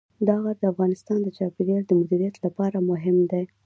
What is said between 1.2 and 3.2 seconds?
د چاپیریال د مدیریت لپاره مهم